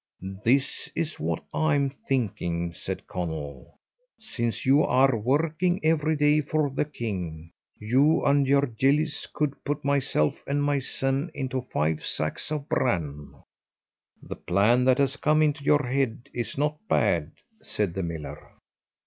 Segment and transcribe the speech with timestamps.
[0.19, 3.75] "This is what I am thinking," said Conall,
[4.17, 9.85] "since you are working every day for the king, you and your gillies could put
[9.85, 13.35] myself and my sons into five sacks of bran."
[14.23, 18.53] "The plan that has come into your head is not bad," said the miller.